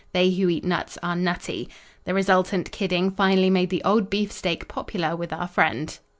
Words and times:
"They 0.13 0.31
who 0.31 0.49
eat 0.49 0.63
nuts 0.65 0.97
are 1.03 1.15
nutty." 1.15 1.69
The 2.05 2.15
resultant 2.15 2.71
kidding 2.71 3.11
finally 3.11 3.51
made 3.51 3.69
the 3.69 3.83
old 3.83 4.09
beefsteak 4.09 4.67
popular 4.67 5.15
with 5.15 5.31
our 5.31 5.47
friend. 5.47 5.95